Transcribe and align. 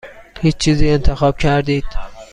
هیچ 0.41 0.57
چیزی 0.57 0.89
انتخاب 0.89 1.37
کردید؟ 1.37 1.83